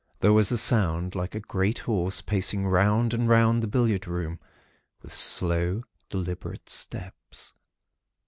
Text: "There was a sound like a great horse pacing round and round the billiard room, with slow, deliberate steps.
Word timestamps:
"There 0.21 0.33
was 0.33 0.51
a 0.51 0.57
sound 0.57 1.13
like 1.13 1.35
a 1.35 1.39
great 1.39 1.77
horse 1.77 2.21
pacing 2.23 2.65
round 2.65 3.13
and 3.13 3.29
round 3.29 3.61
the 3.61 3.67
billiard 3.67 4.07
room, 4.07 4.39
with 5.03 5.13
slow, 5.13 5.83
deliberate 6.09 6.69
steps. 6.69 7.53